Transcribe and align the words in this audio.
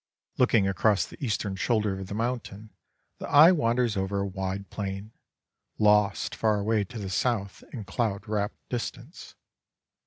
Looking 0.39 0.67
across 0.67 1.05
the 1.05 1.23
eastern 1.23 1.55
shoulder 1.55 1.99
of 1.99 2.07
the 2.07 2.15
mountain, 2.15 2.71
the 3.19 3.29
eye 3.29 3.51
wanders 3.51 3.95
over 3.95 4.17
a 4.21 4.25
wide 4.25 4.71
plain, 4.71 5.11
lost 5.77 6.33
far 6.33 6.59
away 6.59 6.83
to 6.85 6.97
the 6.97 7.07
south 7.07 7.63
in 7.71 7.83
cloud 7.83 8.27
wrapt 8.27 8.55
distance. 8.67 9.35